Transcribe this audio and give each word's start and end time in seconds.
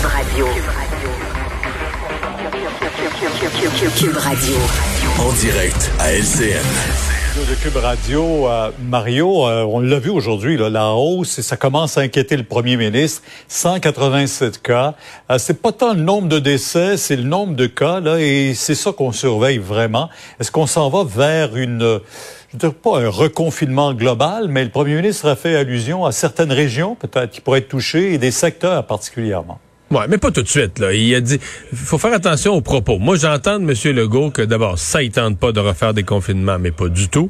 Cube 0.00 0.08
Radio. 0.08 0.46
Cube 3.98 4.16
Radio. 4.16 4.54
En 5.18 5.32
direct 5.32 5.90
à 5.98 6.14
LCN. 6.14 6.64
de 7.36 7.54
Cube 7.62 7.76
Radio, 7.76 8.48
euh, 8.48 8.70
Mario, 8.82 9.46
euh, 9.46 9.62
on 9.64 9.80
l'a 9.80 9.98
vu 9.98 10.08
aujourd'hui, 10.08 10.56
la 10.56 10.92
hausse, 10.94 11.38
et 11.38 11.42
ça 11.42 11.58
commence 11.58 11.98
à 11.98 12.00
inquiéter 12.00 12.38
le 12.38 12.44
premier 12.44 12.78
ministre. 12.78 13.20
187 13.48 14.62
cas. 14.62 14.94
Euh, 15.30 15.36
c'est 15.36 15.60
pas 15.60 15.72
tant 15.72 15.92
le 15.92 16.00
nombre 16.00 16.28
de 16.28 16.38
décès, 16.38 16.96
c'est 16.96 17.16
le 17.16 17.24
nombre 17.24 17.54
de 17.54 17.66
cas, 17.66 18.00
là, 18.00 18.18
et 18.18 18.54
c'est 18.54 18.74
ça 18.74 18.92
qu'on 18.92 19.12
surveille 19.12 19.58
vraiment. 19.58 20.08
Est-ce 20.40 20.50
qu'on 20.50 20.66
s'en 20.66 20.88
va 20.88 21.04
vers 21.04 21.56
une, 21.56 22.00
je 22.52 22.56
dirais 22.56 22.72
pas 22.72 23.00
un 23.00 23.10
reconfinement 23.10 23.92
global, 23.92 24.48
mais 24.48 24.64
le 24.64 24.70
premier 24.70 24.94
ministre 24.94 25.28
a 25.28 25.36
fait 25.36 25.56
allusion 25.56 26.06
à 26.06 26.12
certaines 26.12 26.52
régions, 26.52 26.94
peut-être, 26.94 27.32
qui 27.32 27.42
pourraient 27.42 27.58
être 27.58 27.68
touchées, 27.68 28.14
et 28.14 28.18
des 28.18 28.30
secteurs 28.30 28.86
particulièrement? 28.86 29.60
Ouais, 29.92 30.06
mais 30.08 30.18
pas 30.18 30.30
tout 30.30 30.42
de 30.42 30.48
suite. 30.48 30.78
Là. 30.78 30.92
Il 30.92 31.12
a 31.16 31.20
dit, 31.20 31.40
faut 31.74 31.98
faire 31.98 32.12
attention 32.12 32.54
aux 32.54 32.60
propos. 32.60 33.00
Moi, 33.00 33.16
j'entends 33.16 33.58
de 33.58 33.64
M. 33.64 33.96
Legault 33.96 34.30
que 34.30 34.42
d'abord, 34.42 34.78
ça, 34.78 35.02
il 35.02 35.10
tente 35.10 35.36
pas 35.36 35.50
de 35.50 35.58
refaire 35.58 35.94
des 35.94 36.04
confinements, 36.04 36.60
mais 36.60 36.70
pas 36.70 36.86
du 36.86 37.08
tout. 37.08 37.28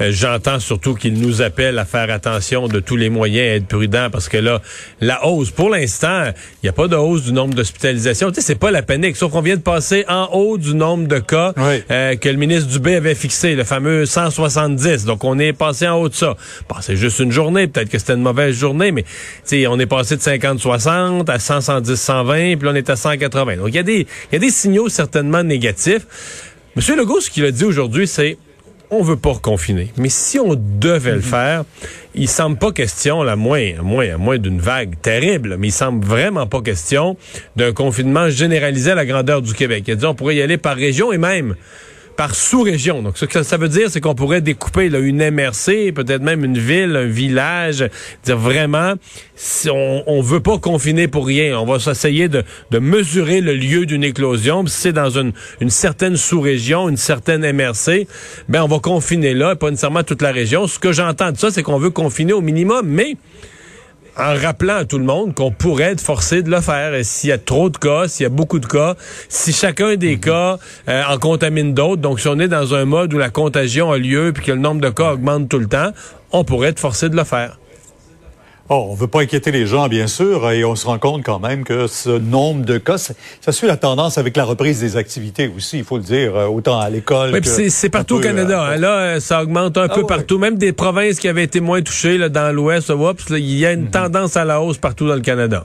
Euh, 0.00 0.12
j'entends 0.12 0.60
surtout 0.60 0.94
qu'il 0.94 1.14
nous 1.14 1.42
appelle 1.42 1.76
à 1.80 1.84
faire 1.84 2.08
attention 2.10 2.68
de 2.68 2.78
tous 2.78 2.94
les 2.94 3.10
moyens, 3.10 3.50
à 3.50 3.56
être 3.56 3.66
prudent, 3.66 4.08
parce 4.12 4.28
que 4.28 4.36
là, 4.36 4.62
la 5.00 5.26
hausse, 5.26 5.50
pour 5.50 5.68
l'instant, 5.68 6.26
il 6.62 6.66
n'y 6.66 6.68
a 6.68 6.72
pas 6.72 6.86
de 6.86 6.94
hausse 6.94 7.24
du 7.24 7.32
nombre 7.32 7.54
d'hospitalisations. 7.54 8.28
Tu 8.28 8.36
sais, 8.36 8.40
c'est 8.42 8.54
pas 8.54 8.70
la 8.70 8.82
panique, 8.82 9.16
sauf 9.16 9.32
qu'on 9.32 9.40
vient 9.40 9.56
de 9.56 9.62
passer 9.62 10.04
en 10.08 10.28
haut 10.32 10.58
du 10.58 10.76
nombre 10.76 11.08
de 11.08 11.18
cas 11.18 11.54
euh, 11.90 12.14
que 12.14 12.28
le 12.28 12.36
ministre 12.36 12.70
Dubé 12.70 12.94
avait 12.94 13.16
fixé, 13.16 13.56
le 13.56 13.64
fameux 13.64 14.06
170. 14.06 15.06
Donc, 15.06 15.24
on 15.24 15.40
est 15.40 15.52
passé 15.52 15.88
en 15.88 15.96
haut 15.96 16.08
de 16.08 16.14
ça. 16.14 16.36
Bon, 16.68 16.76
c'est 16.80 16.96
juste 16.96 17.18
une 17.18 17.32
journée, 17.32 17.66
peut-être 17.66 17.88
que 17.88 17.98
c'était 17.98 18.14
une 18.14 18.22
mauvaise 18.22 18.54
journée, 18.54 18.92
mais 18.92 19.02
tu 19.02 19.08
sais, 19.44 19.66
on 19.66 19.76
est 19.80 19.86
passé 19.86 20.14
de 20.14 20.20
50-60 20.20 21.28
à 21.28 21.40
110 21.40 21.95
120, 21.96 22.56
puis 22.56 22.66
là, 22.66 22.72
on 22.72 22.74
est 22.74 22.90
à 22.90 22.96
180. 22.96 23.56
Donc, 23.56 23.68
il 23.68 23.74
y, 23.74 23.78
a 23.78 23.82
des, 23.82 24.06
il 24.30 24.32
y 24.32 24.36
a 24.36 24.38
des 24.38 24.50
signaux 24.50 24.88
certainement 24.88 25.42
négatifs. 25.42 26.06
Monsieur 26.76 26.96
Legault, 26.96 27.20
ce 27.20 27.30
qu'il 27.30 27.44
a 27.44 27.50
dit 27.50 27.64
aujourd'hui, 27.64 28.06
c'est 28.06 28.38
on 28.90 29.02
veut 29.02 29.16
pas 29.16 29.32
reconfiner. 29.32 29.92
Mais 29.96 30.08
si 30.08 30.38
on 30.38 30.54
devait 30.54 31.10
le 31.10 31.16
mhm. 31.16 31.22
faire, 31.22 31.64
il 32.14 32.28
semble 32.28 32.56
pas 32.56 32.72
question, 32.72 33.22
la 33.22 33.36
moins, 33.36 33.78
à 33.78 33.82
moins, 33.82 34.16
moins 34.16 34.38
d'une 34.38 34.60
vague 34.60 34.94
terrible, 35.00 35.56
mais 35.58 35.68
il 35.68 35.72
semble 35.72 36.04
vraiment 36.04 36.46
pas 36.46 36.62
question 36.62 37.16
d'un 37.56 37.72
confinement 37.72 38.30
généralisé 38.30 38.92
à 38.92 38.94
la 38.94 39.06
grandeur 39.06 39.42
du 39.42 39.54
Québec. 39.54 39.84
Il 39.86 39.92
a 39.92 39.96
dit 39.96 40.06
on 40.06 40.14
pourrait 40.14 40.36
y 40.36 40.42
aller 40.42 40.56
par 40.56 40.76
région 40.76 41.12
et 41.12 41.18
même 41.18 41.56
par 42.16 42.34
sous-région. 42.34 43.02
Donc, 43.02 43.18
ce 43.18 43.24
que 43.24 43.42
ça 43.42 43.56
veut 43.56 43.68
dire, 43.68 43.90
c'est 43.90 44.00
qu'on 44.00 44.14
pourrait 44.14 44.40
découper 44.40 44.88
là, 44.88 44.98
une 44.98 45.30
MRC, 45.30 45.92
peut-être 45.92 46.22
même 46.22 46.44
une 46.44 46.58
ville, 46.58 46.96
un 46.96 47.06
village, 47.06 47.88
dire 48.24 48.38
vraiment, 48.38 48.94
si 49.34 49.68
on, 49.70 50.02
on 50.08 50.22
veut 50.22 50.40
pas 50.40 50.58
confiner 50.58 51.08
pour 51.08 51.26
rien. 51.26 51.58
On 51.58 51.66
va 51.66 51.78
s'essayer 51.78 52.28
de, 52.28 52.42
de 52.70 52.78
mesurer 52.78 53.40
le 53.40 53.54
lieu 53.54 53.86
d'une 53.86 54.04
éclosion. 54.04 54.66
si 54.66 54.80
c'est 54.80 54.92
dans 54.92 55.10
une, 55.10 55.32
certaine 55.68 56.16
sous-région, 56.16 56.88
une 56.88 56.96
certaine 56.96 57.50
MRC, 57.52 58.06
ben 58.48 58.62
on 58.62 58.68
va 58.68 58.78
confiner 58.78 59.34
là, 59.34 59.56
pas 59.56 59.70
nécessairement 59.70 60.02
toute 60.02 60.22
la 60.22 60.32
région. 60.32 60.66
Ce 60.66 60.78
que 60.78 60.92
j'entends 60.92 61.32
de 61.32 61.36
ça, 61.36 61.50
c'est 61.50 61.62
qu'on 61.62 61.78
veut 61.78 61.90
confiner 61.90 62.32
au 62.32 62.40
minimum, 62.40 62.86
mais 62.86 63.16
en 64.18 64.34
rappelant 64.34 64.76
à 64.76 64.84
tout 64.84 64.98
le 64.98 65.04
monde 65.04 65.34
qu'on 65.34 65.50
pourrait 65.50 65.92
être 65.92 66.00
forcé 66.00 66.42
de 66.42 66.50
le 66.50 66.60
faire. 66.60 66.92
S'il 67.04 67.30
y 67.30 67.32
a 67.32 67.38
trop 67.38 67.70
de 67.70 67.76
cas, 67.76 68.08
s'il 68.08 68.24
y 68.24 68.26
a 68.26 68.30
beaucoup 68.30 68.58
de 68.58 68.66
cas, 68.66 68.94
si 69.28 69.52
chacun 69.52 69.96
des 69.96 70.16
mhm. 70.16 70.20
cas 70.20 70.58
euh, 70.88 71.02
en 71.08 71.18
contamine 71.18 71.74
d'autres, 71.74 72.02
donc 72.02 72.20
si 72.20 72.28
on 72.28 72.38
est 72.38 72.48
dans 72.48 72.74
un 72.74 72.84
mode 72.84 73.12
où 73.14 73.18
la 73.18 73.30
contagion 73.30 73.92
a 73.92 73.98
lieu 73.98 74.32
puis 74.34 74.44
que 74.44 74.52
le 74.52 74.58
nombre 74.58 74.80
de 74.80 74.90
cas 74.90 75.12
augmente 75.12 75.48
tout 75.48 75.58
le 75.58 75.68
temps, 75.68 75.90
on 76.32 76.44
pourrait 76.44 76.68
être 76.68 76.80
forcé 76.80 77.08
de 77.08 77.16
le 77.16 77.24
faire. 77.24 77.58
Oh, 78.68 78.88
on 78.90 78.94
veut 78.94 79.06
pas 79.06 79.20
inquiéter 79.20 79.52
les 79.52 79.64
gens, 79.64 79.86
bien 79.86 80.08
sûr, 80.08 80.50
et 80.50 80.64
on 80.64 80.74
se 80.74 80.86
rend 80.86 80.98
compte 80.98 81.22
quand 81.22 81.38
même 81.38 81.62
que 81.62 81.86
ce 81.86 82.10
nombre 82.10 82.64
de 82.64 82.78
cas, 82.78 82.98
ça 82.98 83.52
suit 83.52 83.68
la 83.68 83.76
tendance 83.76 84.18
avec 84.18 84.36
la 84.36 84.44
reprise 84.44 84.80
des 84.80 84.96
activités 84.96 85.52
aussi, 85.56 85.78
il 85.78 85.84
faut 85.84 85.98
le 85.98 86.02
dire, 86.02 86.34
euh, 86.34 86.46
autant 86.46 86.80
à 86.80 86.90
l'école. 86.90 87.30
Oui, 87.32 87.70
c'est 87.70 87.90
partout 87.90 88.16
au 88.16 88.20
Canada. 88.20 88.60
Euh, 88.60 88.74
hein. 88.74 88.76
là, 88.76 88.98
euh, 88.98 89.20
ça 89.20 89.40
augmente 89.40 89.78
un 89.78 89.86
ah 89.88 89.94
peu 89.94 90.04
partout. 90.04 90.38
Même 90.38 90.58
des 90.58 90.72
provinces 90.72 91.20
qui 91.20 91.28
avaient 91.28 91.44
été 91.44 91.60
moins 91.60 91.80
touchées 91.80 92.18
là, 92.18 92.28
dans 92.28 92.52
l'Ouest, 92.52 92.92
il 93.30 93.56
y 93.56 93.64
a 93.64 93.72
une 93.72 93.82
mhm. 93.82 93.90
tendance 93.90 94.36
à 94.36 94.44
la 94.44 94.60
hausse 94.60 94.78
partout 94.78 95.06
dans 95.06 95.14
le 95.14 95.20
Canada. 95.20 95.64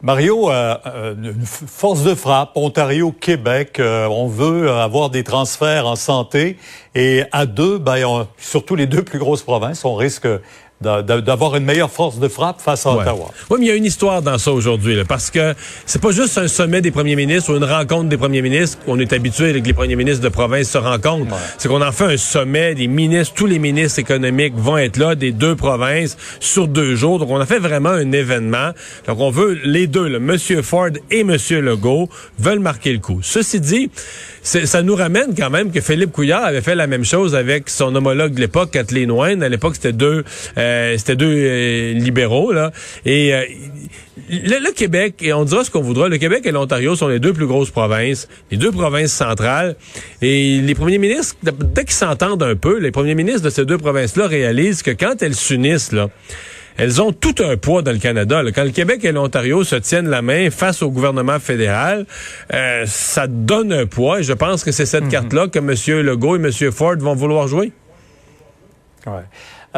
Mario, 0.00 0.48
une 0.48 1.34
force 1.44 2.04
de 2.04 2.14
frappe, 2.14 2.52
Ontario, 2.54 3.10
Québec, 3.10 3.80
on 3.82 4.28
veut 4.28 4.70
avoir 4.70 5.10
des 5.10 5.24
transferts 5.24 5.88
en 5.88 5.96
santé 5.96 6.56
et 6.94 7.24
à 7.32 7.46
deux, 7.46 7.78
ben, 7.78 8.28
surtout 8.36 8.76
les 8.76 8.86
deux 8.86 9.02
plus 9.02 9.18
grosses 9.18 9.42
provinces, 9.42 9.84
on 9.84 9.96
risque 9.96 10.28
d'avoir 10.80 11.56
une 11.56 11.64
meilleure 11.64 11.90
force 11.90 12.18
de 12.18 12.28
frappe 12.28 12.60
face 12.60 12.86
à 12.86 12.92
Ottawa. 12.92 13.30
Oui, 13.50 13.58
mais 13.60 13.66
il 13.66 13.68
y 13.68 13.72
a 13.72 13.74
une 13.74 13.84
histoire 13.84 14.22
dans 14.22 14.38
ça 14.38 14.52
aujourd'hui, 14.52 14.96
parce 15.08 15.30
que 15.30 15.54
c'est 15.86 16.00
pas 16.00 16.12
juste 16.12 16.38
un 16.38 16.48
sommet 16.48 16.80
des 16.80 16.90
premiers 16.90 17.16
ministres 17.16 17.52
ou 17.52 17.56
une 17.56 17.64
rencontre 17.64 18.08
des 18.08 18.16
premiers 18.16 18.42
ministres 18.42 18.78
qu'on 18.84 18.98
est 18.98 19.12
habitué 19.12 19.50
avec 19.50 19.66
les 19.66 19.72
premiers 19.72 19.96
ministres 19.96 20.22
de 20.22 20.28
province 20.28 20.70
se 20.70 20.78
rencontrent. 20.78 21.34
C'est 21.58 21.68
qu'on 21.68 21.82
en 21.82 21.92
fait 21.92 22.04
un 22.04 22.16
sommet 22.16 22.74
des 22.74 22.86
ministres, 22.86 23.34
tous 23.34 23.46
les 23.46 23.58
ministres 23.58 23.98
économiques 23.98 24.54
vont 24.56 24.78
être 24.78 24.98
là 24.98 25.14
des 25.14 25.32
deux 25.32 25.56
provinces 25.56 26.16
sur 26.40 26.68
deux 26.68 26.94
jours. 26.94 27.18
Donc 27.18 27.30
on 27.30 27.40
a 27.40 27.46
fait 27.46 27.58
vraiment 27.58 27.90
un 27.90 28.12
événement. 28.12 28.70
Donc 29.06 29.18
on 29.20 29.30
veut 29.30 29.58
les 29.64 29.86
deux, 29.86 30.08
le 30.08 30.20
Monsieur 30.20 30.62
Ford 30.62 30.90
et 31.10 31.24
Monsieur 31.24 31.60
Legault 31.60 32.08
veulent 32.38 32.60
marquer 32.60 32.92
le 32.92 33.00
coup. 33.00 33.20
Ceci 33.22 33.60
dit, 33.60 33.90
ça 34.42 34.82
nous 34.82 34.94
ramène 34.94 35.34
quand 35.36 35.50
même 35.50 35.70
que 35.70 35.80
Philippe 35.80 36.12
Couillard 36.12 36.44
avait 36.44 36.62
fait 36.62 36.74
la 36.74 36.86
même 36.86 37.04
chose 37.04 37.34
avec 37.34 37.68
son 37.68 37.94
homologue 37.94 38.32
de 38.34 38.40
l'époque, 38.40 38.70
Kathleen 38.70 39.10
Wayne. 39.10 39.42
À 39.42 39.48
l'époque, 39.48 39.74
c'était 39.74 39.92
deux, 39.92 40.24
euh, 40.56 40.67
c'était 40.96 41.16
deux 41.16 41.34
euh, 41.34 41.92
libéraux 41.92 42.52
là. 42.52 42.72
Et 43.04 43.34
euh, 43.34 43.44
le, 44.30 44.72
Québec, 44.72 45.16
et 45.20 45.32
on 45.32 45.44
dira 45.44 45.64
ce 45.64 45.70
qu'on 45.70 45.80
voudra, 45.80 46.08
le 46.08 46.18
Québec 46.18 46.42
et 46.44 46.50
l'Ontario 46.50 46.96
sont 46.96 47.08
les 47.08 47.18
deux 47.18 47.32
plus 47.32 47.46
grosses 47.46 47.70
provinces, 47.70 48.28
les 48.50 48.56
deux 48.56 48.72
provinces 48.72 49.12
centrales. 49.12 49.76
Et 50.20 50.60
les 50.60 50.74
premiers 50.74 50.98
ministres, 50.98 51.36
dès 51.42 51.84
qu'ils 51.84 51.92
s'entendent 51.92 52.42
un 52.42 52.56
peu, 52.56 52.78
les 52.78 52.90
premiers 52.90 53.14
ministres 53.14 53.42
de 53.42 53.50
ces 53.50 53.64
deux 53.64 53.78
provinces-là 53.78 54.26
réalisent 54.26 54.82
que 54.82 54.90
quand 54.90 55.22
elles 55.22 55.34
s'unissent 55.34 55.92
là 55.92 56.08
elles 56.78 57.02
ont 57.02 57.12
tout 57.12 57.34
un 57.40 57.56
poids 57.56 57.82
dans 57.82 57.90
le 57.90 57.98
Canada. 57.98 58.40
Quand 58.54 58.62
le 58.62 58.70
Québec 58.70 59.04
et 59.04 59.10
l'Ontario 59.10 59.64
se 59.64 59.74
tiennent 59.74 60.08
la 60.08 60.22
main 60.22 60.48
face 60.50 60.80
au 60.80 60.90
gouvernement 60.90 61.40
fédéral, 61.40 62.06
euh, 62.54 62.84
ça 62.86 63.26
donne 63.26 63.72
un 63.72 63.84
poids. 63.84 64.20
Et 64.20 64.22
je 64.22 64.32
pense 64.32 64.62
que 64.62 64.70
c'est 64.70 64.86
cette 64.86 65.04
mhm. 65.04 65.10
carte-là 65.10 65.48
que 65.48 65.58
M. 65.58 66.02
Legault 66.02 66.36
et 66.36 66.38
M. 66.38 66.70
Ford 66.70 66.96
vont 66.98 67.16
vouloir 67.16 67.48
jouer. 67.48 67.72
Ouais. 69.06 69.24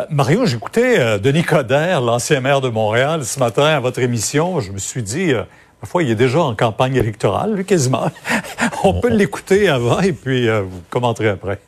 Euh, 0.01 0.07
Mario, 0.11 0.47
j'écoutais 0.47 0.99
euh, 0.99 1.19
Denis 1.19 1.45
Coderre, 1.45 2.01
l'ancien 2.01 2.41
maire 2.41 2.61
de 2.61 2.69
Montréal, 2.69 3.25
ce 3.25 3.39
matin 3.39 3.65
à 3.65 3.81
votre 3.81 4.01
émission. 4.01 4.61
Je 4.61 4.73
me 4.73 4.79
suis 4.79 5.03
dit, 5.03 5.33
parfois, 5.81 6.03
il 6.03 6.11
est 6.11 6.15
déjà 6.15 6.41
en 6.41 6.55
campagne 6.55 6.97
électorale, 6.97 7.55
lui, 7.55 7.65
quasiment. 7.65 8.11
On 8.85 9.01
peut 9.01 9.11
l'écouter 9.11 9.69
avant 9.69 10.01
et 10.01 10.13
puis 10.13 10.49
vous 10.49 10.83
commenterez 10.91 11.29
après. 11.29 11.59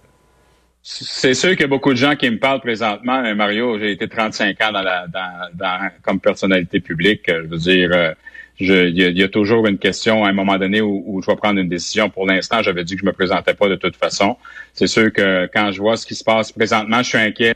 C'est 0.84 1.34
sûr 1.34 1.50
qu'il 1.50 1.60
y 1.60 1.64
a 1.64 1.68
beaucoup 1.68 1.92
de 1.92 1.98
gens 1.98 2.16
qui 2.16 2.28
me 2.28 2.38
parlent 2.38 2.60
présentement. 2.60 3.22
Euh, 3.24 3.36
Mario, 3.36 3.78
j'ai 3.78 3.92
été 3.92 4.08
35 4.08 4.60
ans 4.62 4.72
comme 6.02 6.18
personnalité 6.18 6.80
publique. 6.80 7.28
Euh, 7.28 7.44
je 7.44 7.48
veux 7.48 7.58
dire, 7.58 7.90
euh, 7.92 8.12
il, 8.58 8.98
y 8.98 9.22
a, 9.22 9.28
toujours 9.28 9.68
une 9.68 9.78
question 9.78 10.24
à 10.24 10.30
un 10.30 10.32
moment 10.32 10.58
donné 10.58 10.80
où, 10.80 11.04
où 11.06 11.22
je 11.22 11.30
vais 11.30 11.36
prendre 11.36 11.60
une 11.60 11.68
décision. 11.68 12.10
Pour 12.10 12.26
l'instant, 12.26 12.62
j'avais 12.62 12.82
dit 12.82 12.96
que 12.96 13.00
je 13.02 13.06
me 13.06 13.12
présentais 13.12 13.54
pas 13.54 13.68
de 13.68 13.76
toute 13.76 13.94
façon. 13.94 14.36
C'est 14.74 14.88
sûr 14.88 15.12
que 15.12 15.48
quand 15.54 15.70
je 15.70 15.80
vois 15.80 15.96
ce 15.96 16.04
qui 16.04 16.16
se 16.16 16.24
passe 16.24 16.50
présentement, 16.50 16.98
je 16.98 17.08
suis 17.08 17.18
inquiet. 17.18 17.54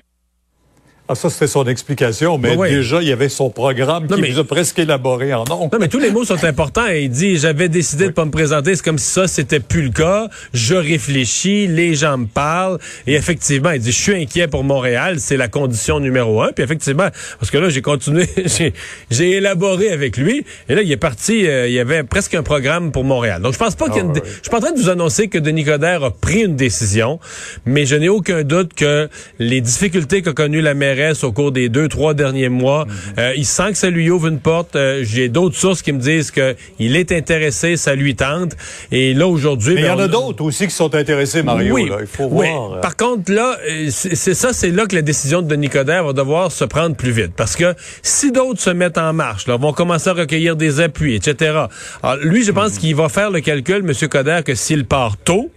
Ah, 1.09 1.15
ça, 1.15 1.31
c'était 1.31 1.47
son 1.47 1.65
explication, 1.67 2.37
mais 2.37 2.56
déjà, 2.56 3.00
il 3.00 3.09
y 3.09 3.12
avait 3.12 3.28
son 3.28 3.49
programme 3.49 4.09
qui 4.09 4.21
nous 4.21 4.39
a 4.41 4.44
presque 4.44 4.81
élaboré 4.81 5.33
en 5.34 5.44
nom. 5.44 5.71
Non, 5.72 5.78
mais 5.78 5.87
tous 5.87 6.00
les 6.00 6.11
mots 6.11 6.25
sont 6.25 6.43
importants. 6.44 6.87
Il 6.87 7.11
dit, 7.11 7.37
j'avais 7.37 7.69
décidé 7.69 8.06
de 8.06 8.12
pas 8.12 8.25
me 8.25 8.33
présenter. 8.33 8.75
C'est 8.75 8.84
comme 8.84 8.99
si 8.99 9.11
ça, 9.11 9.28
c'était 9.28 9.61
plus 9.61 9.83
le 9.83 9.91
cas. 9.91 10.28
Je 10.53 10.75
réfléchis, 10.75 11.69
les 11.69 11.94
gens 11.94 12.19
me 12.19 12.27
parlent. 12.27 12.78
Et 13.06 13.15
effectivement, 13.15 13.71
il 13.71 13.81
dit, 13.81 13.93
je 13.93 14.03
suis 14.03 14.15
inquiet 14.15 14.49
pour 14.49 14.65
Montréal. 14.65 15.21
C'est 15.21 15.37
la 15.37 15.47
condition 15.47 16.00
numéro 16.00 16.43
un. 16.43 16.50
Puis 16.50 16.65
effectivement, 16.65 17.09
parce 17.38 17.53
que 17.53 17.59
là, 17.59 17.69
j'ai 17.69 17.83
continué, 17.83 18.28
j'ai 19.11 19.31
élaboré 19.31 19.91
avec 19.91 20.17
lui. 20.17 20.44
Et 20.69 20.75
là, 20.75 20.83
il 20.83 20.91
est 20.91 20.97
parti, 20.97 21.47
euh, 21.47 21.69
il 21.69 21.75
y 21.75 21.79
avait 21.79 22.03
presque 22.03 22.35
un 22.35 22.43
programme 22.43 22.91
pour 22.91 23.05
Montréal. 23.05 23.43
Donc, 23.43 23.53
je 23.53 23.58
pense 23.58 23.76
pas 23.76 23.87
qu'il 23.87 23.99
y 23.99 24.00
a 24.00 24.05
une... 24.05 24.17
Ah, 24.17 24.23
je 24.25 24.31
suis 24.31 24.50
pas 24.50 24.58
en 24.58 24.61
train 24.61 24.73
de 24.73 24.81
vous 24.81 24.88
annoncer 24.88 25.29
que 25.29 25.38
Denis 25.38 25.64
Coderre 25.64 26.03
a 26.03 26.11
pris 26.11 26.43
une 26.43 26.56
décision, 26.56 27.20
mais 27.64 27.87
je 27.87 27.94
n'ai 27.94 28.08
aucun 28.08 28.43
doute 28.43 28.75
que 28.75 29.08
les 29.38 29.61
difficultés 29.61 30.23
qu'a 30.23 30.32
connues 30.32 30.61
la 30.61 30.75
maire 30.75 30.95
au 31.22 31.32
cours 31.32 31.52
des 31.52 31.69
deux, 31.69 31.88
trois 31.88 32.14
derniers 32.14 32.48
mois. 32.48 32.84
Mhm. 32.84 32.93
Euh, 33.19 33.32
il 33.37 33.46
sent 33.46 33.72
que 33.72 33.78
ça 33.78 33.90
lui 33.90 34.10
ouvre 34.10 34.28
une 34.28 34.40
porte. 34.40 34.76
Euh, 34.76 35.02
j'ai 35.04 35.28
d'autres 35.28 35.56
sources 35.56 35.82
qui 35.82 35.93
me 35.93 36.00
disent 36.00 36.31
qu'il 36.31 36.96
est 36.96 37.12
intéressé, 37.12 37.76
ça 37.76 37.94
lui 37.94 38.14
tente. 38.14 38.56
Et 38.93 39.14
là, 39.14 39.26
aujourd'hui... 39.26 39.75
Mais 39.75 39.82
il 39.82 39.87
y 39.87 39.90
en 39.90 39.98
a 39.98 40.08
d'autres 40.08 40.44
aussi 40.44 40.66
qui 40.66 40.75
sont 40.75 40.94
intéressés, 40.94 41.43
Mario. 41.43 41.75
Oui, 41.75 41.90
il 42.00 42.06
faut 42.06 42.28
voir. 42.28 42.72
Euh. 42.75 42.81
Par 42.81 42.96
contre, 42.96 43.32
là, 43.32 43.56
c'est 43.90 44.34
ça, 44.34 44.52
c'est 44.52 44.70
là 44.70 44.87
que 44.87 44.94
la 44.94 45.02
décision 45.02 45.43
de 45.43 45.48
Denis 45.48 45.69
Coderre 45.69 46.04
va 46.04 46.12
devoir 46.12 46.50
se 46.50 46.64
prendre 46.64 46.96
plus 46.96 47.12
vite. 47.12 47.32
Parce 47.37 47.56
que 47.56 47.75
si 48.02 48.32
d'autres 48.32 48.60
se 48.60 48.70
mettent 48.70 48.98
en 48.98 49.12
marche, 49.12 49.46
là, 49.46 49.56
vont 49.56 49.72
commencer 49.72 50.10
à 50.10 50.14
recueillir 50.14 50.56
des 50.56 50.81
appuis, 50.81 51.14
etc. 51.14 51.66
Alors, 52.02 52.16
lui, 52.22 52.44
je 52.44 52.52
pense 52.52 52.75
mhm. 52.75 52.78
qu'il 52.78 52.94
va 52.94 53.08
faire 53.08 53.31
le 53.31 53.40
calcul, 53.40 53.84
M. 53.87 54.08
Coderre, 54.08 54.44
que 54.44 54.54
s'il 54.54 54.84
part 54.84 55.16
tôt, 55.16 55.50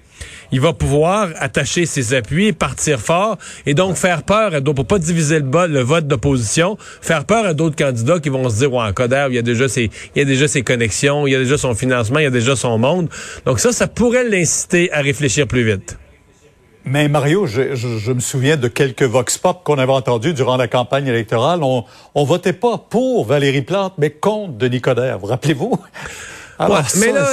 il 0.52 0.62
va 0.62 0.74
pouvoir 0.74 1.30
attacher 1.38 1.86
ses 1.86 2.14
appuis, 2.14 2.54
partir 2.54 3.00
fort 3.00 3.38
et 3.66 3.74
donc 3.74 3.96
faire 3.96 4.24
peur, 4.24 4.54
à 4.54 4.62
pour 4.62 4.86
pas 4.86 5.00
diviser 5.00 5.40
le, 5.40 5.68
le 5.68 5.82
vote 5.82 6.08
d'opposition, 6.08 6.78
faire 7.02 7.26
peur 7.26 7.46
à 7.46 7.54
d'autres 7.54 7.76
candidats 7.76 8.20
qui 8.20 8.30
vont 8.30 8.50
se 8.50 8.58
dire, 8.58 8.74
ouais, 8.74 8.84
en 8.84 8.94
Coder, 8.94 9.28
il 9.30 9.36
y 9.36 9.40
a 9.40 9.42
déjà 9.42 9.68
ses, 9.68 9.90
il 10.16 10.20
y 10.20 10.22
a 10.22 10.26
déjà 10.26 10.48
ses 10.48 10.62
connexions, 10.62 11.28
il 11.28 11.32
y 11.32 11.36
a 11.36 11.40
déjà 11.40 11.58
son 11.58 11.74
financement, 11.74 12.20
il 12.20 12.24
y 12.24 12.28
a 12.28 12.32
déjà 12.32 12.56
son 12.56 12.78
monde. 12.78 13.10
Donc 13.46 13.60
ça, 13.60 13.72
ça 13.72 13.88
pourrait 13.88 14.28
l'inciter 14.28 14.92
à 14.92 15.02
réfléchir 15.02 15.48
plus 15.48 15.64
vite. 15.64 15.98
Mais 16.86 17.08
Mario, 17.10 17.46
je, 17.46 17.76
je, 17.76 18.12
me 18.12 18.20
souviens 18.20 18.58
de 18.58 18.68
quelques 18.68 19.04
vox 19.04 19.38
pop 19.38 19.62
qu'on 19.64 19.78
avait 19.78 19.92
entendus 19.92 20.34
durant 20.34 20.58
la 20.58 20.68
campagne 20.68 21.08
électorale. 21.08 21.62
On, 21.62 21.84
on 22.16 22.24
votait 22.24 22.54
pas 22.54 22.78
pour 22.78 23.26
Valérie 23.26 23.62
Plante, 23.62 23.94
mais 23.98 24.10
contre 24.10 24.54
Denis 24.54 24.82
Coderre. 24.82 25.20
Vous 25.20 25.28
rappelez-vous? 25.28 25.78
Alors, 26.58 26.84
mais 26.98 27.12
là, 27.12 27.28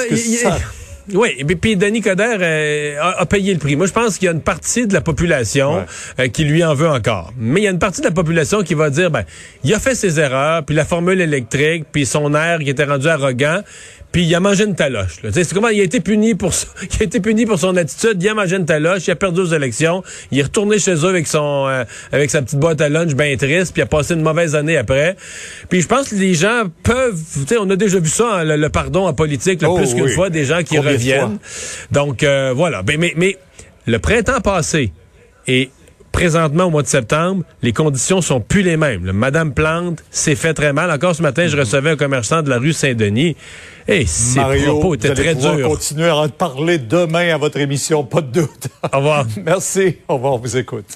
oui, 1.12 1.36
et 1.38 1.44
puis 1.44 1.76
Denis 1.76 2.00
Coderre 2.00 2.38
euh, 2.40 2.96
a, 3.00 3.26
payé 3.26 3.52
le 3.52 3.60
prix. 3.60 3.76
Moi, 3.76 3.86
je 3.86 3.92
pense 3.92 4.18
qu'il 4.18 4.26
y 4.26 4.28
a 4.28 4.32
une 4.32 4.40
partie 4.40 4.86
de 4.86 4.92
la 4.92 5.00
population 5.00 5.84
euh, 6.18 6.28
qui 6.28 6.44
lui 6.44 6.64
en 6.64 6.74
veut 6.74 6.88
encore. 6.88 7.32
Mais 7.38 7.60
il 7.60 7.64
y 7.64 7.68
a 7.68 7.70
une 7.70 7.78
partie 7.78 8.00
de 8.00 8.06
la 8.06 8.12
population 8.12 8.62
qui 8.62 8.74
va 8.74 8.90
dire, 8.90 9.10
ben, 9.10 9.24
il 9.62 9.72
a 9.72 9.78
fait 9.78 9.94
ses 9.94 10.18
erreurs, 10.18 10.64
puis 10.64 10.74
la 10.74 10.84
formule 10.84 11.20
électrique, 11.20 11.84
puis 11.92 12.06
son 12.06 12.34
air 12.34 12.58
qui 12.58 12.70
était 12.70 12.84
rendu 12.84 13.06
arrogant, 13.08 13.60
puis 14.16 14.24
il 14.24 14.34
a 14.34 14.40
mangé 14.40 14.64
une 14.64 14.74
taloche. 14.74 15.18
C'est 15.30 15.52
comment 15.52 15.68
il 15.68 15.78
a 15.78 15.84
été 15.84 16.00
puni 16.00 16.34
pour 16.34 16.50
il 16.82 17.02
a 17.02 17.04
été 17.04 17.20
puni 17.20 17.44
pour 17.44 17.58
son 17.58 17.76
attitude. 17.76 18.16
Il 18.22 18.26
a 18.30 18.32
mangé 18.32 18.56
une 18.56 18.64
taloche, 18.64 19.08
il 19.08 19.10
a 19.10 19.14
perdu 19.14 19.40
aux 19.40 19.52
élections. 19.52 20.02
Il 20.30 20.38
est 20.38 20.44
retourné 20.44 20.78
chez 20.78 20.94
eux 20.94 21.08
avec 21.10 21.26
son 21.26 21.66
euh, 21.68 21.84
avec 22.12 22.30
sa 22.30 22.40
petite 22.40 22.58
boîte 22.58 22.80
à 22.80 22.88
lunch 22.88 23.12
bien 23.12 23.36
triste, 23.36 23.74
puis 23.74 23.80
il 23.80 23.82
a 23.82 23.86
passé 23.86 24.14
une 24.14 24.22
mauvaise 24.22 24.54
année 24.54 24.78
après. 24.78 25.16
Puis 25.68 25.82
je 25.82 25.86
pense 25.86 26.08
que 26.08 26.14
les 26.14 26.32
gens 26.32 26.62
peuvent, 26.82 27.20
on 27.60 27.68
a 27.68 27.76
déjà 27.76 27.98
vu 27.98 28.08
ça, 28.08 28.36
hein, 28.36 28.44
le, 28.44 28.68
pardon 28.70 29.06
en 29.06 29.12
politique, 29.12 29.60
oh 29.66 29.76
plus 29.76 29.92
qu'une 29.92 30.08
fois, 30.08 30.30
des 30.30 30.46
gens 30.46 30.62
qui 30.62 30.78
reviennent. 30.78 31.36
Donc 31.92 32.22
euh, 32.22 32.54
voilà. 32.56 32.82
Ben, 32.82 32.98
mais, 32.98 33.12
mais 33.18 33.36
le 33.84 33.98
printemps 33.98 34.40
passé 34.40 34.92
et 35.46 35.68
présentement, 36.16 36.64
au 36.64 36.70
mois 36.70 36.82
de 36.82 36.86
septembre, 36.86 37.44
les 37.60 37.74
conditions 37.74 38.22
sont 38.22 38.40
plus 38.40 38.62
les 38.62 38.78
mêmes. 38.78 39.12
Madame 39.12 39.52
Plante 39.52 40.02
s'est 40.10 40.34
fait 40.34 40.54
très 40.54 40.72
mal. 40.72 40.90
Encore 40.90 41.14
ce 41.14 41.20
matin, 41.20 41.46
je 41.46 41.58
recevais 41.58 41.90
un 41.90 41.96
commerçant 41.96 42.40
de 42.40 42.48
la 42.48 42.56
rue 42.56 42.72
Saint-Denis. 42.72 43.36
Et 43.86 44.06
ses 44.06 44.40
propos 44.40 44.94
étaient 44.94 45.12
très 45.12 45.34
durs. 45.34 45.68
continuer 45.68 46.08
à 46.08 46.16
en 46.16 46.28
parler 46.30 46.78
demain 46.78 47.34
à 47.34 47.36
votre 47.36 47.58
émission, 47.58 48.02
pas 48.02 48.22
de 48.22 48.40
doute. 48.40 48.68
Au 48.94 48.96
revoir. 48.96 49.26
Merci. 49.44 49.98
Au 50.08 50.14
revoir, 50.14 50.32
on 50.32 50.38
vous 50.38 50.56
écoute. 50.56 50.86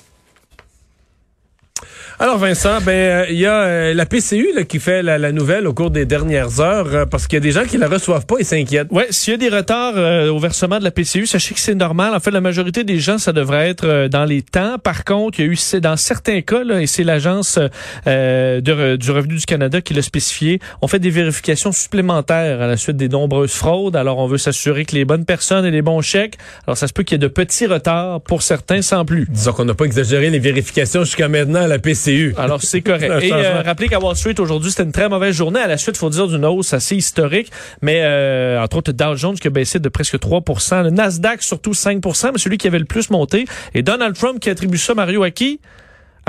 Alors 2.22 2.36
Vincent, 2.36 2.82
ben 2.82 3.24
il 3.30 3.36
euh, 3.36 3.40
y 3.40 3.46
a 3.46 3.62
euh, 3.62 3.94
la 3.94 4.04
PCU 4.04 4.48
là, 4.54 4.64
qui 4.64 4.78
fait 4.78 5.02
la, 5.02 5.32
nouvelle 5.32 5.66
au 5.66 5.72
cours 5.72 5.90
des 5.90 6.04
dernières 6.04 6.60
heures 6.60 6.94
euh, 6.94 7.06
parce 7.06 7.26
qu'il 7.26 7.38
y 7.38 7.38
a 7.38 7.40
des 7.40 7.50
gens 7.50 7.64
qui 7.64 7.78
la 7.78 7.88
reçoivent 7.88 8.26
pas 8.26 8.34
et 8.38 8.44
s'inquiètent. 8.44 8.88
Ouais, 8.90 9.06
s'il 9.08 9.32
y 9.32 9.34
a 9.36 9.38
des 9.38 9.48
retards 9.48 9.94
au 10.30 10.38
versement 10.38 10.78
de 10.78 10.84
la 10.84 10.90
PCU, 10.90 11.24
sachez 11.24 11.54
que 11.54 11.60
c'est 11.60 11.74
normal. 11.74 12.14
En 12.14 12.20
fait, 12.20 12.30
la 12.30 12.42
majorité 12.42 12.84
des 12.84 12.98
gens, 12.98 13.16
ça 13.16 13.32
devrait 13.32 13.70
être 13.70 14.08
dans 14.08 14.26
les 14.26 14.42
temps. 14.42 14.76
Par 14.76 15.04
contre, 15.04 15.40
il 15.40 15.46
y 15.46 15.48
a 15.48 15.50
eu 15.52 15.56
c'est 15.56 15.80
dans 15.80 15.96
certains 15.96 16.42
cas 16.42 16.62
là, 16.62 16.82
et 16.82 16.86
c'est 16.86 17.04
l'agence 17.04 17.58
du 18.04 19.10
revenu 19.10 19.36
du 19.36 19.46
Canada 19.46 19.80
qui 19.80 19.94
l'a 19.94 20.02
spécifié, 20.02 20.60
on 20.82 20.88
fait 20.88 20.98
des 20.98 21.08
vérifications 21.08 21.72
supplémentaires 21.72 22.60
à 22.60 22.66
la 22.66 22.76
suite 22.76 22.98
des 22.98 23.08
nombreuses 23.08 23.54
fraudes. 23.54 23.96
Alors 23.96 24.18
on 24.18 24.26
veut 24.26 24.36
s'assurer 24.36 24.84
que 24.84 24.94
les 24.94 25.06
bonnes 25.06 25.24
personnes 25.24 25.64
et 25.64 25.70
les 25.70 25.80
bons 25.80 26.02
chèques. 26.02 26.36
Alors 26.66 26.76
ça 26.76 26.86
se 26.86 26.92
peut 26.92 27.02
qu'il 27.02 27.14
y 27.14 27.16
ait 27.16 27.18
de 27.18 27.28
petits 27.28 27.66
retards 27.66 28.20
pour 28.20 28.42
certains 28.42 28.82
sans 28.82 29.06
plus. 29.06 29.26
Disons 29.30 29.54
qu'on 29.54 29.64
n'a 29.64 29.74
pas 29.74 29.86
exagéré 29.86 30.28
les 30.28 30.38
vérifications 30.38 31.04
jusqu'à 31.04 31.28
maintenant 31.28 31.62
à 31.62 31.66
la 31.66 31.78
PCU. 31.78 32.09
Alors, 32.36 32.62
c'est 32.62 32.80
correct. 32.80 33.12
Et 33.22 33.32
euh, 33.32 33.62
rappelez 33.62 33.88
qu'à 33.88 33.98
Wall 33.98 34.16
Street, 34.16 34.38
aujourd'hui, 34.38 34.70
c'était 34.70 34.84
une 34.84 34.92
très 34.92 35.08
mauvaise 35.08 35.34
journée. 35.34 35.60
À 35.60 35.66
la 35.66 35.76
suite, 35.76 35.96
il 35.96 35.98
faut 35.98 36.10
dire 36.10 36.26
d'une 36.28 36.44
hausse 36.44 36.72
assez 36.72 36.96
historique. 36.96 37.50
Mais, 37.82 38.00
euh, 38.02 38.62
entre 38.62 38.78
autres, 38.78 38.92
Dow 38.92 39.16
Jones 39.16 39.36
qui 39.36 39.48
a 39.48 39.50
baissé 39.50 39.78
de 39.78 39.88
presque 39.88 40.18
3 40.18 40.42
Le 40.84 40.90
Nasdaq, 40.90 41.42
surtout 41.42 41.74
5 41.74 42.04
mais 42.04 42.38
celui 42.38 42.58
qui 42.58 42.66
avait 42.66 42.78
le 42.78 42.84
plus 42.84 43.10
monté. 43.10 43.44
Et 43.74 43.82
Donald 43.82 44.16
Trump 44.16 44.40
qui 44.40 44.50
attribue 44.50 44.78
ça, 44.78 44.94
Mario, 44.94 45.22
à 45.22 45.30
qui? 45.30 45.60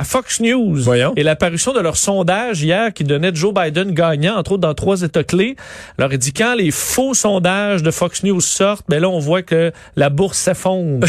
À 0.02 0.04
Fox 0.04 0.40
News. 0.40 0.82
Voyons. 0.82 1.14
Et 1.16 1.22
l'apparition 1.22 1.74
de 1.74 1.80
leur 1.80 1.96
sondage 1.96 2.64
hier 2.64 2.92
qui 2.92 3.04
donnait 3.04 3.30
Joe 3.36 3.54
Biden 3.54 3.92
gagnant, 3.92 4.36
entre 4.36 4.54
autres 4.54 4.62
dans 4.62 4.74
trois 4.74 5.04
États 5.04 5.24
clés. 5.24 5.56
Alors, 6.00 6.12
il 6.12 6.18
dit 6.18 6.34
quand 6.34 6.56
les 6.56 6.72
faux 6.72 7.14
sondages 7.14 7.84
de 7.84 7.92
Fox 7.92 8.24
News 8.24 8.42
sortent, 8.42 8.86
ben 8.90 9.00
là, 9.00 9.10
on 9.10 9.20
voit 9.20 9.44
que 9.44 9.72
la 9.96 10.10
bourse 10.10 10.40
s'effondre. 10.40 11.08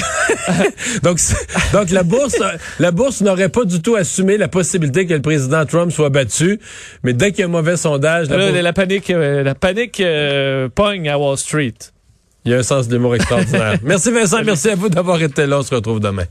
donc, 1.02 1.18
donc 1.72 1.90
la 1.90 2.02
bourse, 2.02 2.36
la 2.78 2.90
bourse 2.90 3.22
n'aurait 3.22 3.48
pas 3.48 3.64
du 3.64 3.80
tout 3.80 3.96
assumé 3.96 4.36
la 4.36 4.48
possibilité 4.48 5.06
que 5.06 5.14
le 5.14 5.22
président 5.22 5.64
Trump 5.64 5.90
soit 5.90 6.10
battu. 6.10 6.60
Mais 7.02 7.14
dès 7.14 7.30
qu'il 7.30 7.40
y 7.40 7.42
a 7.44 7.46
un 7.46 7.48
mauvais 7.50 7.78
sondage, 7.78 8.28
la, 8.28 8.50
la 8.50 8.72
panique, 8.74 9.08
euh, 9.08 9.42
la 9.42 9.54
panique 9.54 10.00
euh, 10.00 10.68
pogne 10.68 11.08
à 11.08 11.18
Wall 11.18 11.38
Street. 11.38 11.72
Il 12.44 12.52
y 12.52 12.54
a 12.54 12.58
un 12.58 12.62
sens 12.62 12.88
d'humour 12.88 13.14
extraordinaire. 13.14 13.78
merci 13.82 14.10
Vincent, 14.10 14.44
merci 14.44 14.68
à 14.68 14.74
vous 14.74 14.90
d'avoir 14.90 15.22
été 15.22 15.46
là. 15.46 15.60
On 15.60 15.62
se 15.62 15.74
retrouve 15.74 15.98
demain. 15.98 16.24